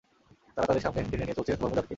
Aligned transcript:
তারা 0.57 0.67
তাদের 0.67 0.83
সামনে 0.83 0.99
টেনে 1.03 1.23
নিয়ে 1.23 1.37
চলছে 1.37 1.51
হরমুজানকে। 1.53 1.89